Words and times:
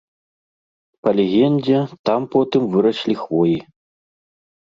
Па 1.07 1.13
легендзе, 1.19 1.77
там 2.09 2.21
потым 2.35 2.61
выраслі 2.77 3.15
хвоі. 3.25 3.57